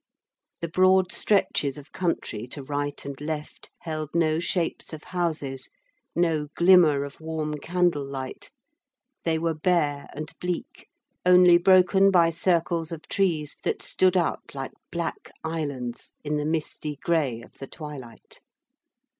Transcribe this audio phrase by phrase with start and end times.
[0.61, 5.69] The broad stretches of country to right and left held no shapes of houses,
[6.15, 8.49] no glimmer of warm candle light;
[9.25, 10.87] they were bare and bleak,
[11.23, 16.95] only broken by circles of trees that stood out like black islands in the misty
[16.95, 18.39] grey of the twilight.